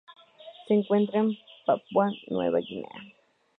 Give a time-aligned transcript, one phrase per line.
[0.67, 3.03] Se encuentran en Papúa Nueva Guinea.